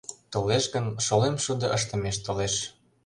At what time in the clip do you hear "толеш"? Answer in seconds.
0.31-0.65, 2.25-2.55